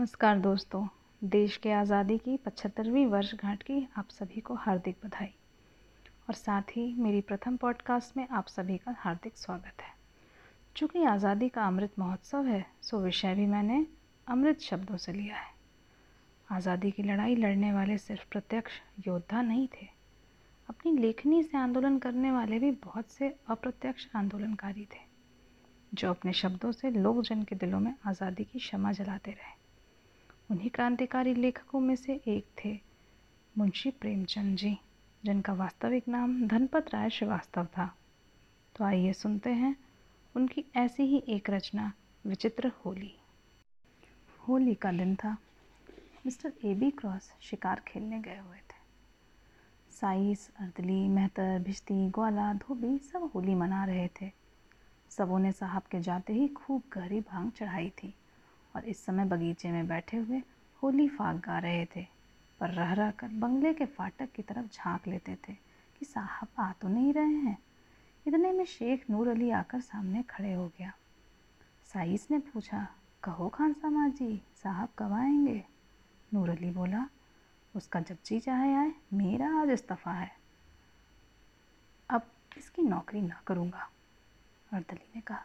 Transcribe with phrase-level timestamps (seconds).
[0.00, 0.86] नमस्कार दोस्तों।
[1.22, 5.32] देश के आज़ादी की पचहत्तरवीं वर्षगांठ की आप सभी को हार्दिक बधाई।
[6.28, 9.92] और साथ ही मेरी प्रथम पॉडकास्ट में आप सभी का हार्दिक स्वागत है।
[10.76, 13.86] चूँकि आज़ादी का अमृत महोत्सव है, सो विषय भी मैंने
[14.26, 15.52] अमृत शब्दों से लिया है।
[16.48, 19.88] आज़ादी की लड़ाई लड़ने वाले सिर्फ़ प्रत्यक्ष योद्धा नहीं थे।
[20.68, 25.06] अपनी लेखनी से आंदोलन करने वाले भी बहुत से अप्रत्यक्ष आंदोलनकारी थे,
[25.92, 29.58] जो अपने शब्दों से लोक जन के दिलों में आज़ादी की क्षमा जलाते रहे।
[30.50, 32.80] उन्हीं क्रांतिकारी लेखकों में से एक थे
[33.58, 34.78] मुंशी प्रेमचंद जी,
[35.24, 37.96] जिनका वास्तविक नाम धनपत राय श्रीवास्तव था।
[38.76, 39.76] तो आइए सुनते हैं
[40.36, 41.92] उनकी ऐसी ही एक रचना,
[42.26, 43.14] विचित्र होली।
[44.48, 45.36] होली का दिन था।
[46.26, 48.80] मिस्टर ए बी क्रॉस शिकार खेलने गए हुए थे।
[49.92, 54.30] साइस अर्दली, मेहतर, भिश्ती, ग्वाला, धोबी सब होली मना रहे थे।
[55.10, 58.14] सबों ने साहब के जाते ही खूब गहरी भाँग चढ़ाई थी।
[58.76, 60.42] और इस समय बगीचे में बैठे हुए
[60.82, 62.06] होली फाग गा रहे थे,
[62.60, 65.54] पर रह रह कर बंगले के फाटक की तरफ़ झाँक लेते थे
[65.98, 67.58] कि साहब आ तो नहीं रहे हैं।
[68.26, 70.92] इतने में शेख नूर अली आकर सामने खड़े हो गया।
[71.92, 72.88] साइस ने पूछा,
[73.22, 75.64] कहो खान सामा जी, साहब कब आएँगे?
[76.34, 77.08] नूर अली बोला,
[77.76, 80.36] उसका जब जी चाहे आए, मेरा आज इस्तीफ़ा है।
[82.10, 82.22] अब
[82.58, 83.90] इसकी नौकरी ना करूँगा।
[84.72, 85.42] अर्दली ने कहा,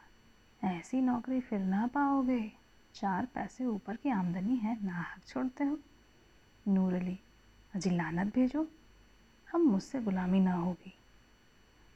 [0.64, 2.65] ऐसी नौकरी फिर ना पाओगे।
[2.96, 5.80] चार पैसे ऊपर की आमदनी है, ना हक छोड़ते हो।
[6.68, 7.20] नूर अली
[7.76, 8.68] अजी लानत भेजो।
[9.52, 10.94] हम मुझसे गुलामी ना होगी।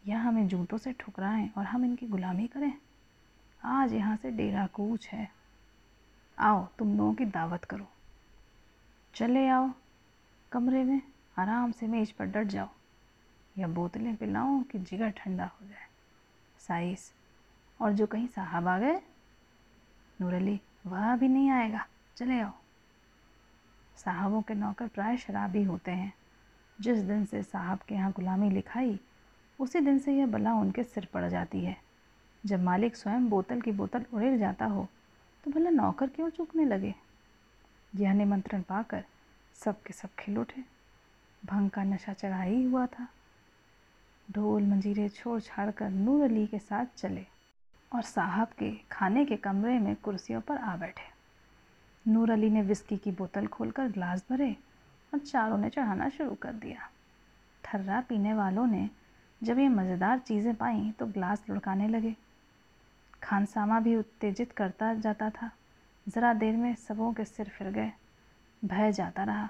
[0.07, 2.73] या हमें जूतों से ठुकराएँ और हम इनकी गुलामी करें?
[3.63, 5.31] आज यहाँ से डेरा कूच है।
[6.39, 7.87] आओ, तुम लोगों की दावत करो।
[9.15, 9.71] चले आओ,
[10.51, 11.01] कमरे में,
[11.37, 12.69] आराम से मेज पर डट जाओ।
[13.57, 15.87] या बोतलें पिलाओ कि जिगर ठंडा हो जाए।
[16.59, 17.13] साइस,
[17.81, 19.01] और जो कहीं साहब आ गए?
[20.21, 21.85] नूर अली वह भी नहीं आएगा।
[22.17, 22.51] चले आओ।
[23.97, 26.13] साहबों के नौकर प्राय शराबी होते हैं।
[26.81, 28.99] जिस दिन से साहब के यहाँ गुलामी लिखाई,
[29.59, 31.77] उसी दिन से यह बला उनके सिर पड़ जाती है।
[32.45, 34.87] जब मालिक स्वयं बोतल की बोतल उड़ेल जाता हो
[35.43, 36.93] तो भला नौकर क्यों चूकने लगे?
[37.95, 39.03] यह निमंत्रण पाकर
[39.55, 40.63] सब के सब खिल उठे।
[41.45, 43.07] भंग का नशा चढ़ा ही हुआ था।
[44.31, 47.25] ढोल मंजीरे छोड़ छाड़ कर नूर अली के साथ चले।
[47.91, 51.07] और साहब के खाने के कमरे में कुर्सियों पर आ बैठे।
[52.05, 54.55] नूर अली ने विस्की की बोतल खोलकर ग्लास भरे
[55.13, 56.89] और चारों ने चढ़ाना शुरू कर दिया।
[57.63, 58.89] थर्रा पीने वालों ने
[59.41, 62.15] जब ये मज़ेदार चीज़ें पाईं तो ग्लास लुढ़काने लगे।
[63.23, 65.51] खानसामा भी उत्तेजित करता जाता था।
[66.07, 67.91] ज़रा देर में सबों के सिर फिर गए।
[68.65, 69.49] भय जाता रहा।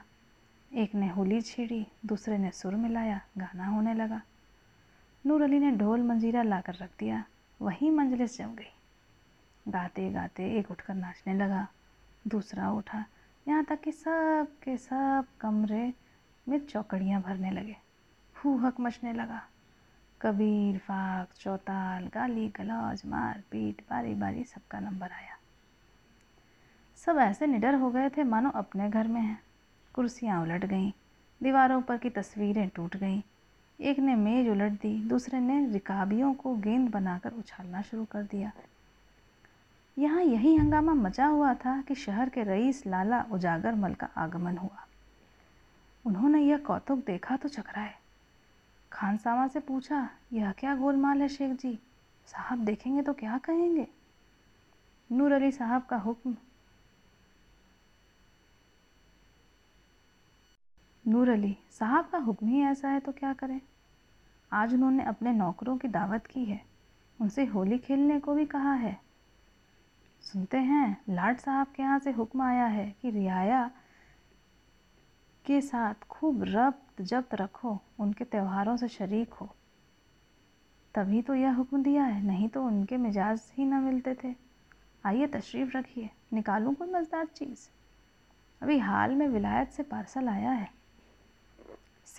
[0.72, 4.22] एक ने होली छेड़ी, दूसरे ने सुर मिलाया, गाना होने लगा।
[5.26, 7.24] नूर अली ने ढोल मंजीरा लाकर रख दिया।
[7.62, 8.74] वहीं मंजलिस जम गई।
[9.68, 11.68] गाते गाते एक उठकर नाचने लगा,
[12.28, 13.06] दूसरा उठा।
[13.48, 15.94] यहाँ तक कि सब के सब कमरे
[16.50, 17.76] में चौकड़ियाँ भरने लगे।
[18.36, 19.42] हक मचने लगा।
[20.22, 25.38] कबीर, फाक, चौताल, गाली, गलौज मार पीट बारी बारी सबका नंबर आया।
[26.96, 29.42] सब ऐसे निडर हो गए थे, मानो अपने घर में हैं।
[29.94, 30.92] कुर्सियाँ उलट गईं,
[31.44, 33.22] दीवारों पर की तस्वीरें टूट गईं
[33.80, 38.52] एक ने मेज उलट दी, दूसरे ने रिकाबियों को गेंद बनाकर उछालना शुरू कर दिया।
[39.98, 44.58] यहाँ यही हंगामा मचा हुआ था कि शहर के रईस लाला उजागर मल का आगमन
[44.58, 44.86] हुआ।
[46.06, 47.94] उन्होंने यह कौतुक देखा तो चकराए।
[48.92, 51.80] खानसामा से पूछा, यह क्या गोलमाल है शेख जी?
[52.26, 53.88] साहब देखेंगे तो क्या कहेंगे?
[55.12, 56.36] नूर अली साहब का हुक्म।
[61.08, 63.62] नूर अली, साहब का हुक्म ही ऐसा है तो क्या करें?
[64.54, 66.62] आज उन्होंने अपने नौकरों की दावत की है।
[67.22, 69.00] उनसे होली खेलने को भी कहा है।
[70.22, 73.72] सुनते हैं लाड साहब के यहाँ से हुक्म आया है कि रियाया
[75.46, 79.56] के साथ खूब रब्त जब्त रखो, उनके त्योहारों से शरीक हो।
[80.96, 84.36] तभी तो यह हुक्म दिया है, नहीं तो उनके मिजाज ही ना मिलते थे।
[85.06, 87.70] आइए तशरीफ़ रखिए, निकालूं कोई मज़ेदार चीज़?
[88.64, 90.79] अभी हाल में विलायत से पार्सल आया है।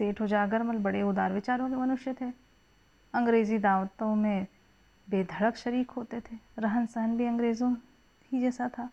[0.01, 2.33] सेठ उजागरमल बड़े उदार विचारों के मनुष्य थे।
[3.15, 4.47] अंग्रेज़ी दावतों में
[5.11, 7.77] बेधड़क शरीक होते थे। रहन सहन भी अंग्रेज़ों
[8.33, 8.91] ही जैसा था।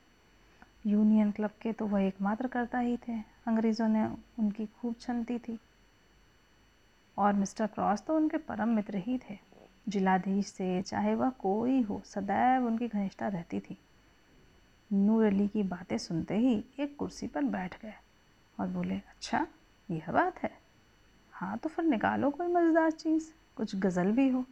[0.85, 3.13] यूनियन क्लब के तो वह एकमात्र करता ही थे।
[3.47, 4.05] अंग्रेज़ों ने
[4.39, 5.59] उनकी खूब छनती थी।
[7.17, 9.39] और मिस्टर क्रॉस तो उनके परम मित्र ही थे।
[9.89, 13.77] जिलाधीश से चाहे वह कोई हो, सदैव उनकी घनिष्ठता रहती थी।
[14.93, 17.93] नूर अली की बातें सुनते ही एक कुर्सी पर बैठ गए
[18.59, 19.47] और बोले अच्छा
[19.91, 20.56] यह बात है।
[21.37, 24.43] हाँ तो फिर निकालो कोई मज़ेदार चीज़, कुछ गज़ल भी हो।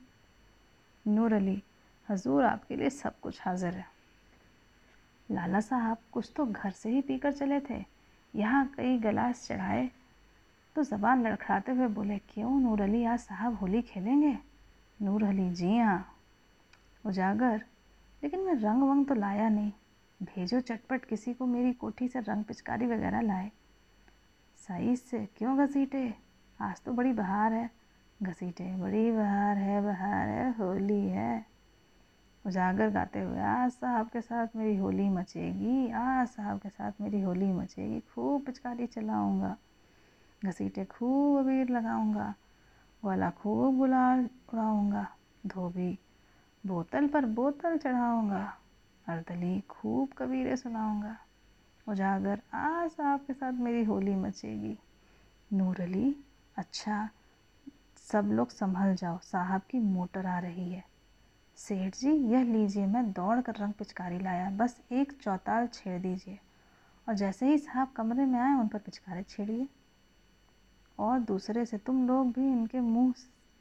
[1.06, 1.62] नूर अली,
[2.08, 3.86] हजूर आपके लिए सब कुछ हाजिर है।
[5.30, 7.84] लाला साहब कुछ तो घर से ही पीकर चले थे,
[8.34, 9.90] यहाँ कई गिलास चढ़ाए
[10.76, 14.38] तो ज़बान लड़खड़ाते हुए बोले, क्यों नूर अली आज साहब होली खेलेंगे?
[15.00, 16.16] नूर अली, जी हाँ
[17.04, 17.64] उजागर,
[18.22, 19.72] लेकिन मैं रंग वंग तो लाया नहीं।
[20.20, 23.50] भेजो चटपट किसी को मेरी कोठी से रंग पिचकारी वगैरह लाए।
[24.60, 26.25] साइज़ से क्यों घसीटे?
[26.62, 27.70] आज तो बड़ी बहार है।
[28.24, 31.46] घसीटे, बड़ी बहार है बहार है, होली है।
[32.46, 37.22] उजागर गाते हुए आज साहब के साथ मेरी होली मचेगी आज साहब के साथ मेरी
[37.22, 39.56] होली मचेगी, खूब पिचकारी चलाऊँगा।
[40.46, 42.34] घसीटे खूब अबीर लगाऊँगा,
[43.04, 45.08] वाला खूब गुलाल उड़ाऊँगा,
[45.48, 46.00] धोबी
[46.64, 48.58] बोतल पर बोतल चढ़ाऊँगा,
[49.08, 51.18] अर्दली खूब कबीरे सुनाऊँगा।
[51.88, 54.78] उजागर आज साहब के साथ मेरी होली मचेगी
[55.54, 56.16] नूर अली
[56.58, 57.10] अच्छा
[57.98, 60.86] सब लोग संभल जाओ, साहब की मोटर आ रही है।
[61.56, 66.40] सेठ जी, यह लीजिए, मैं दौड़ कर रंग पिचकारी लाया, बस एक चौताल छेड़ दीजिए।
[67.08, 69.68] और जैसे ही साहब कमरे में आए, उन पर पिचकारी छेड़िए।
[71.00, 73.14] और दूसरे से, तुम लोग भी इनके मुँह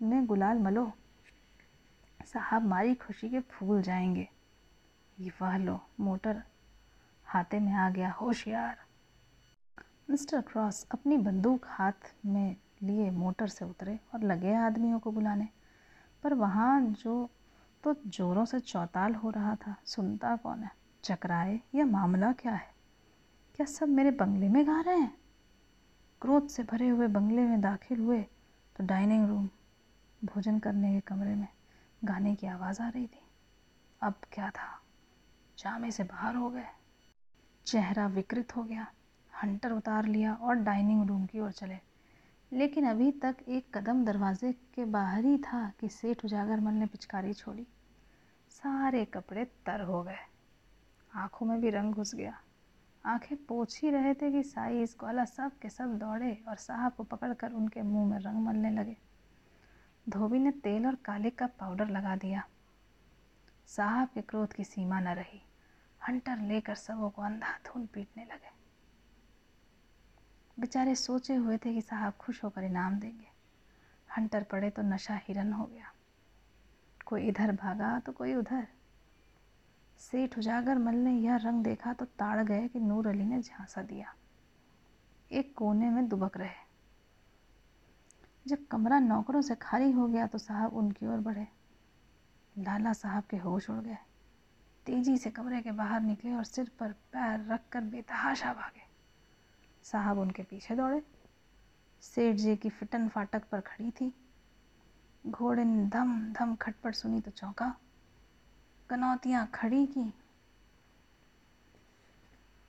[0.02, 0.92] में गुलाल मलो।
[2.24, 4.28] साहब मारी खुशी के फूल जाएँगे।
[5.20, 6.42] ये वह लो, मोटर
[7.24, 8.78] हाथे में आ गया, होशियार।
[10.10, 15.48] मिस्टर क्रॉस, अपनी बंदूक हाथ में लिए मोटर से उतरे और लगे आदमियों को बुलाने।
[16.22, 17.30] पर वहाँ जो
[17.82, 20.70] तो ज़ोरों से चौताल हो रहा था, सुनता कौन है?
[21.02, 22.74] चकराए यह मामला क्या है?
[23.54, 25.16] क्या सब मेरे बंगले में गा रहे हैं?
[26.20, 28.22] क्रोध से भरे हुए बंगले में दाखिल हुए
[28.76, 29.48] तो डाइनिंग रूम,
[30.24, 31.48] भोजन करने के कमरे में
[32.04, 33.22] गाने की आवाज़ आ रही थी।
[34.02, 34.80] अब क्या था?
[35.58, 36.66] जामे से बाहर हो गए।
[37.66, 38.86] चेहरा विकृत हो गया।
[39.42, 41.78] हंटर उतार लिया और डाइनिंग रूम की ओर चले।
[42.54, 47.32] लेकिन अभी तक एक कदम दरवाजे के बाहर ही था कि सेठ उजागरमल ने पिचकारी
[47.32, 47.66] छोड़ी।
[48.50, 50.18] सारे कपड़े तर हो गए।
[51.14, 52.40] आँखों में भी रंग घुस गया।
[53.06, 57.02] आँखें पोछ ही रहे थे कि साई ग्वाला सब के सब दौड़े और साहब को
[57.02, 58.96] पकड़कर उनके मुँह में रंग मलने लगे।
[60.08, 62.44] धोबी ने तेल और काले का पाउडर लगा दिया।
[63.66, 65.42] साहब के क्रोध की सीमा न रही।
[66.08, 68.63] हंटर लेकर सबों को अंधाधुन पीटने लगे।
[70.60, 73.26] बेचारे सोचे हुए थे कि साहब खुश होकर इनाम देंगे।
[74.16, 75.92] हंटर पड़े तो नशा हिरन हो गया।
[77.06, 78.66] कोई इधर भागा तो कोई उधर।
[79.98, 83.82] सेठ उजागर मल ने यह रंग देखा तो ताड़ गए कि नूर अली ने झांसा
[83.82, 84.14] दिया।
[85.32, 86.64] एक कोने में दुबक रहे।
[88.46, 91.48] जब कमरा नौकरों से खाली हो गया तो साहब उनकी ओर बढ़े।
[92.58, 93.98] लाला साहब के होश उड़ गए।
[94.86, 98.83] तेज़ी से कमरे के बाहर निकले और सिर पर पैर रख कर बेतहाशा भागे।
[99.84, 101.02] साहब उनके पीछे दौड़े।
[102.02, 104.12] सेठ जी की फिटन फाटक पर खड़ी थी।
[105.26, 107.74] घोड़े ने धम धम खटपट सुनी तो चौंका।
[108.90, 110.14] कनौतियाँ खड़ी की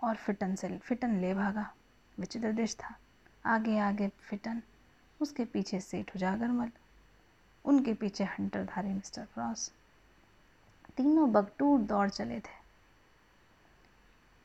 [0.03, 1.73] और फिटन से, फिटन ले भागा।
[2.19, 2.95] विचित्र दृश्य था।
[3.45, 4.61] आगे आगे फिटन,
[5.21, 6.71] उसके पीछे सेठ उजागरमल
[7.65, 9.71] उनके पीछे हंटरधारी मिस्टर क्रॉस।
[10.97, 12.63] तीनों बगटूर दौड़ चले थे।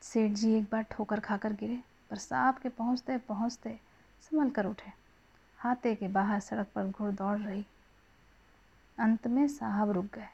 [0.01, 3.79] सेठ जी एक बार ठोकर खाकर गिरे। पर सांप के पहुँचते पहुँचते
[4.21, 4.91] संभल कर उठे।
[5.57, 7.65] हाथे के बाहर सड़क पर घुड़ दौड़ रही।
[8.99, 10.27] अंत में साहब रुक गए।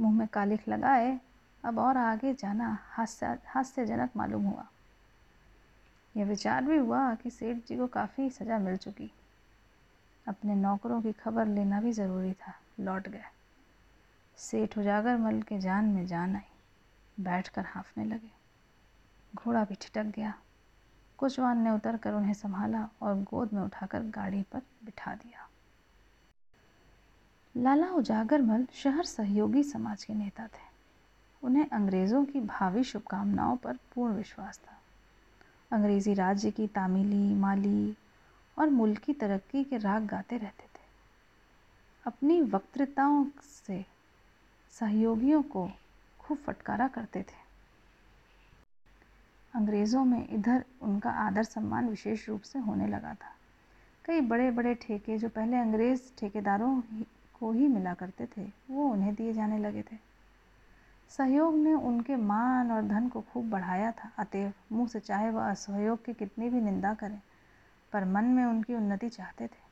[0.00, 1.20] मुँह में कालिख लगाए,
[1.64, 4.66] अब और आगे जाना हास्य, हास्यजनक मालूम हुआ।
[6.16, 9.12] यह विचार भी हुआ कि सेठ जी को काफ़ी सज़ा मिल चुकी।
[10.28, 13.24] अपने नौकरों की खबर लेना भी ज़रूरी था, लौट गए।
[14.36, 18.30] सेठ उजागर मल के जान में जान आई बैठ कर हाँफने लगे।
[19.34, 20.34] घोड़ा भी ठिटक गया।
[21.18, 25.48] कुचवान ने उतर कर उन्हें संभाला और गोद में उठाकर गाड़ी पर बिठा दिया।
[27.56, 30.68] लाला उजागरमल शहर सहयोगी समाज के नेता थे।
[31.42, 34.78] उन्हें अंग्रेज़ों की भावी शुभकामनाओं पर पूर्ण विश्वास था।
[35.76, 37.96] अंग्रेज़ी राज्य की तामीली, माली
[38.58, 40.86] और मुल्की तरक्की के राग गाते रहते थे।
[42.06, 43.26] अपनी वक्तृताओं
[43.66, 43.86] से
[44.70, 45.70] सहयोगियों को
[46.18, 47.47] खूब फटकारा करते थे।
[49.58, 53.36] अंग्रेज़ों में इधर उनका आदर सम्मान विशेष रूप से होने लगा था।
[54.04, 56.82] कई बड़े बड़े ठेके जो पहले अंग्रेज़ ठेकेदारों
[57.40, 59.96] को ही मिला करते थे, वो उन्हें दिए जाने लगे थे।
[61.08, 65.50] सहयोग ने उनके मान और धन को खूब बढ़ाया था। अतएव मुँह से चाहे वह
[65.50, 67.20] असहयोग की कितनी भी निंदा करें,
[67.92, 69.68] पर मन में उनकी उन्नति चाहते थे।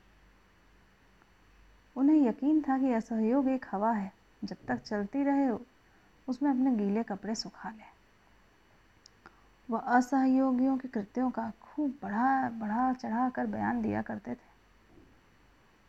[1.95, 4.13] उन्हें यकीन था कि असहयोग एक हवा है।
[4.43, 5.49] जब तक चलती रहे,
[6.27, 7.96] उसमें अपने गीले कपड़े सुखा लें।
[9.69, 14.47] वह असहयोगियों के कृत्यों का खूब बढ़ा बढ़ा चढ़ा कर बयान दिया करते थे।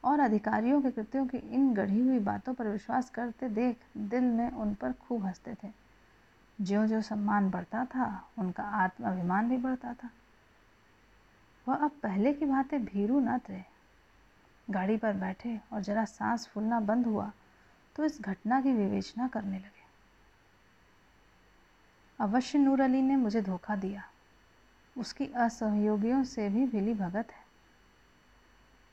[0.05, 4.51] और अधिकारियों के कृत्यों की इन गढ़ी हुई बातों पर विश्वास करते देख दिल में
[4.51, 5.69] उन पर खूब हँसते थे।
[6.61, 10.11] ज्यो ज्यो सम्मान बढ़ता था, उनका आत्माभिमान भी बढ़ता था।
[11.69, 13.63] वह अब पहले की भांति भीरू न थे।
[14.71, 17.33] गाड़ी पर बैठे और जरा सांस फूलना बंद हुआ
[17.97, 19.78] तो इस घटना की विवेचना करने लगे।
[22.21, 24.03] अवश्य नूर अली ने मुझे धोखा दिया।
[24.97, 27.47] उसकी असहयोगियों से भी मिली भगत है।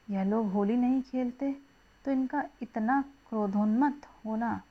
[0.08, 1.52] यह लोग होली नहीं खेलते
[2.06, 4.62] तो इनका इतना क्रोधोन्मत होना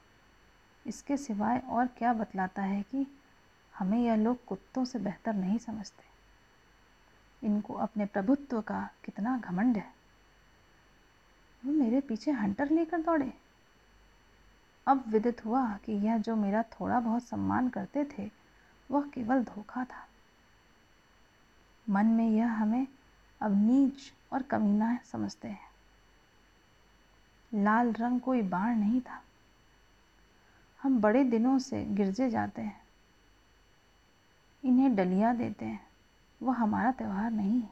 [0.86, 3.06] इसके सिवाय और क्या बतलाता है कि
[3.74, 9.92] हमें यह लोग कुत्तों से बेहतर नहीं समझते। इनको अपने प्रभुत्व का कितना घमंड है।
[11.62, 13.32] वो मेरे पीछे हंटर लेकर दौड़े।
[14.86, 18.30] अब विदित हुआ कि यह जो मेरा थोड़ा बहुत सम्मान करते थे
[18.90, 20.08] वह केवल धोखा था।
[21.90, 22.86] मन में यह हमें
[23.40, 25.74] अब नीच और कमीना समझते हैं।
[27.54, 29.22] लाल रंग कोई बाण नहीं था।
[30.82, 32.84] हम बड़े दिनों से गिरजे जाते हैं।
[34.64, 35.86] इन्हें डलिया देते हैं।
[36.42, 37.70] वह हमारा त्यौहार नहीं है।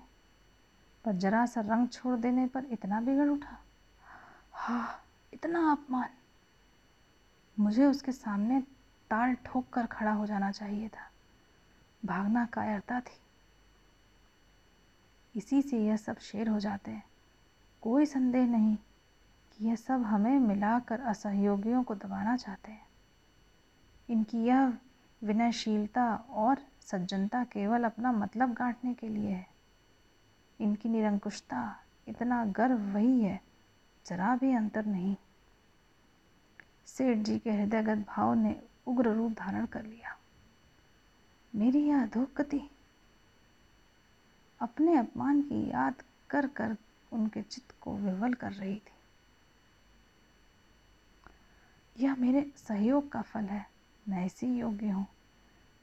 [1.04, 3.60] पर जरा सा रंग छोड़ देने पर इतना बिगड़ उठा।
[4.52, 5.04] हाँ
[5.34, 6.08] इतना अपमान।
[7.60, 8.62] मुझे उसके सामने
[9.12, 11.10] ताल ठोक कर खड़ा हो जाना चाहिए था।
[12.04, 13.20] भागना कायरता थी।
[15.36, 17.04] इसी से यह सब शेर हो जाते हैं।
[17.82, 18.76] कोई संदेह नहीं
[19.52, 22.86] कि यह सब हमें मिलाकर असहयोगियों को दबाना चाहते हैं।
[24.10, 24.78] इनकी यह
[25.24, 29.46] विनयशीलता और सज्जनता केवल अपना मतलब गांठने के लिए है।
[30.60, 33.40] इनकी निरंकुशता, इतना गर्व वही है,
[34.06, 35.16] जरा भी अंतर नहीं।
[36.86, 40.16] सेठ जी के हृदयगत भाव ने उग्र रूप धारण कर लिया।
[41.54, 42.70] मेरी यह अधोगति
[44.60, 45.94] अपने अपमान की याद
[46.30, 46.76] कर कर
[47.12, 48.92] उनके चित्त को विवल कर रही थी।
[52.04, 53.66] यह मेरे सहयोग का फल है,
[54.08, 55.06] मैं इसी योग्य हूँ।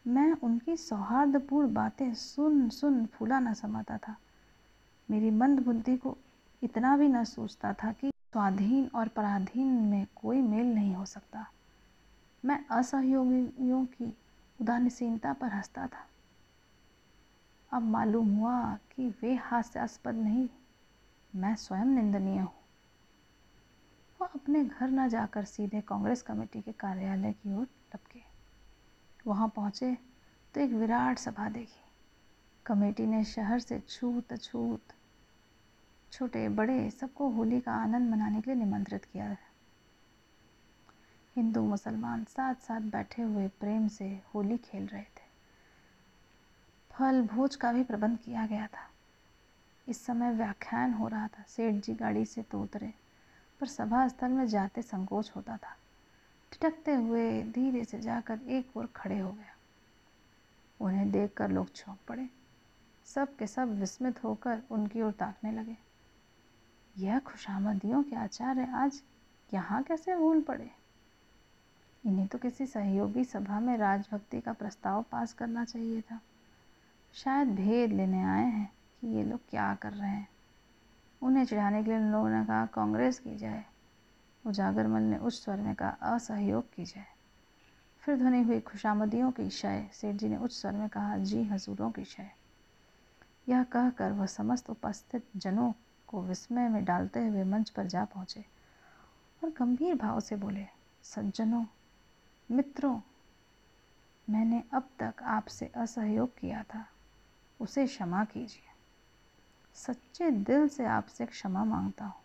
[0.08, 4.16] मैं उनकी सौहार्दपूर्ण बातें सुन सुन फूला न समाता था।
[5.12, 6.18] मेरी मंद बुद्धि को
[6.64, 11.52] इतना भी न सोचता था कि स्वाधीन और पराधीन में कोई मेल नहीं हो सकता।
[12.44, 14.14] मैं असहयोगियों की
[14.60, 16.06] उदासीनता पर हंसता था।
[17.72, 20.48] अब मालूम हुआ कि वे हास्यास्पद नहीं,
[21.34, 22.52] मैं स्वयं निंदनीय हूँ।
[24.20, 28.22] वह अपने घर न जाकर सीधे कांग्रेस कमेटी के कार्यालय की ओर टपके
[29.28, 29.94] वहाँ पहुँचे
[30.56, 31.84] तो एक विराट सभा देखी।
[32.66, 34.94] कमेटी ने शहर से छूत अछूत
[36.12, 39.49] छोटे बड़े सबको होली का आनंद मनाने के लिए निमंत्रित किया है।
[41.40, 45.28] हिंदू मुसलमान साथ साथ बैठे हुए प्रेम से होली खेल रहे थे।
[46.92, 48.90] फल भोज का भी प्रबंध किया गया था।
[49.88, 52.94] इस समय व्याख्यान हो रहा था। सेठ जी गाड़ी से तो उतरे,
[53.60, 55.76] पर सभा स्थल में जाते संकोच होता था।
[56.52, 59.56] ठिटकते हुए धीरे से जाकर एक ओर खड़े हो गया।
[60.82, 62.30] उन्हें देखकर लोग चौंक पड़े।
[63.06, 65.78] सब के सब विस्मित होकर उनकी ओर ताकने लगे।
[66.98, 69.02] यह खुशामदियों के आचार्य आज
[69.54, 70.79] यहाँ कैसे भूल पड़े?
[72.04, 76.20] इन्हें तो किसी सहयोगी सभा में राजभक्ति का प्रस्ताव पास करना चाहिए था।
[77.14, 80.28] शायद भेद लेने आए हैं कि ये लोग क्या कर रहे हैं।
[81.22, 83.64] उन्हें चिढ़ाने के लिए उन लोगों ने कहा, कांग्रेस की जाए
[84.46, 87.06] उजागरमल ने उच्च स्वर में कहा, असहयोग की जाए
[88.04, 91.92] फिर ध्वनि हुई, खुशामदियों की शय। सेठ जी ने उच्च स्वर में कहा, जी हजूरों
[91.92, 92.30] की शय।
[93.50, 95.72] यह कहकर वह समस्त उपस्थित जनों
[96.08, 98.46] को विस्मय में डालते हुए मंच पर जा पहुँचे
[99.44, 100.66] और गंभीर भाव से बोले,
[101.04, 101.64] सज्जनों
[102.52, 103.02] मित्रों,
[104.30, 106.86] मैंने अब तक आपसे असहयोग किया था।
[107.62, 108.72] उसे क्षमा कीजिए।
[109.76, 112.22] सच्चे दिल से आपसे क्षमा माँगता हूँ।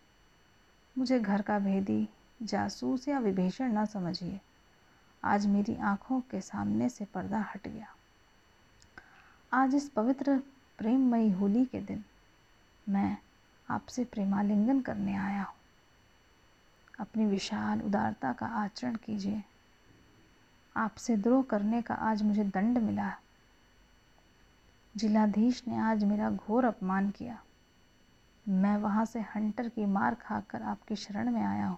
[0.97, 2.09] मुझे घर का भेदी,
[2.43, 4.41] जासूस या विभीषण न समझिए।
[5.23, 7.95] आज मेरी आँखों के सामने से पर्दा हट गया।
[9.53, 10.37] आज इस पवित्र,
[10.77, 12.03] प्रेममयी होली के दिन
[12.89, 13.17] मैं
[13.69, 15.55] आपसे प्रेमालिंगन करने आया हूँ।
[16.99, 19.43] अपनी विशाल उदारता का आचरण कीजिए।
[20.77, 23.13] आपसे द्रोह करने का आज मुझे दंड मिला
[24.95, 27.43] जिलाधीश ने आज मेरा घोर अपमान किया।
[28.49, 31.77] मैं वहाँ से हंटर की मार खाकर आपकी शरण में आया हूँ।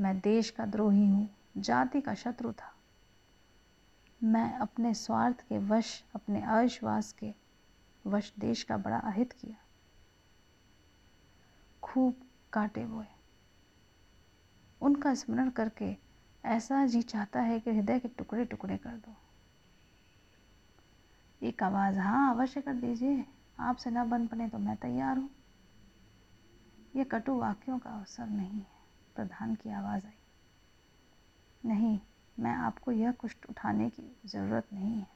[0.00, 2.74] मैं देश का द्रोही हूँ, जाति का शत्रु था।
[4.24, 7.34] मैं अपने स्वार्थ के वश, अपने अविश्वास के
[8.06, 9.56] वश देश का बड़ा अहित किया।
[11.82, 12.14] खूब
[12.52, 13.06] काटे बोए।
[14.80, 16.09] उनका स्मरण करके
[16.44, 19.16] ऐसा जी चाहता है कि हृदय के टुकड़े टुकड़े कर दो।
[21.42, 23.26] एक आवाज़ हाँ अवश्य कर दीजिए।
[23.58, 25.30] आपसे न बन पड़े तो मैं तैयार हूँ।
[26.96, 28.66] यह कटु वाक्यों का अवसर नहीं है।
[29.16, 30.18] प्रधान की आवाज़ आई।
[31.64, 32.00] नहीं,
[32.38, 35.06] मैं आपको यह कष्ट उठाने की ज़रूरत नहीं है।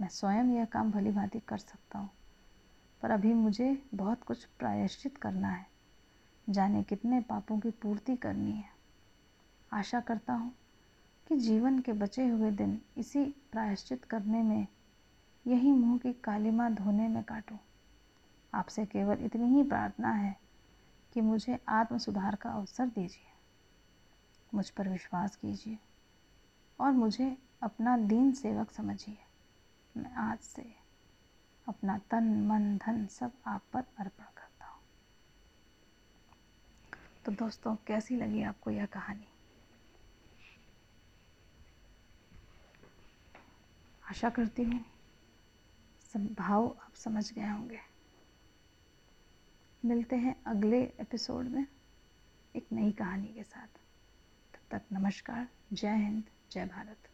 [0.00, 2.10] मैं स्वयं यह काम भली भांति कर सकता हूँ।
[3.02, 5.66] पर अभी मुझे बहुत कुछ प्रायश्चित करना है।
[6.50, 8.73] जाने कितने पापों की पूर्ति करनी है।
[9.74, 10.54] आशा करता हूँ
[11.28, 14.66] कि जीवन के बचे हुए दिन इसी प्रायश्चित करने में,
[15.46, 17.58] यही मुँह की कालिमा धोने में काटूँ।
[18.54, 20.36] आपसे केवल इतनी ही प्रार्थना है
[21.12, 23.32] कि मुझे आत्म सुधार का अवसर दीजिए।
[24.54, 25.78] मुझ पर विश्वास कीजिए
[26.80, 29.18] और मुझे अपना दीन सेवक समझिए।
[29.96, 30.74] मैं आज से
[31.68, 34.82] अपना तन, मन, धन सब आप पर अर्पण करता हूँ।
[37.24, 39.26] तो दोस्तों, कैसी लगी आपको यह कहानी?
[44.10, 44.84] आशा करती हूँ
[46.12, 47.78] सब भाव आप समझ गए होंगे।
[49.84, 51.66] मिलते हैं अगले एपिसोड में
[52.56, 53.66] एक नई कहानी के साथ।
[54.54, 57.08] तब तक नमस्कार, जय हिंद, जय भारत।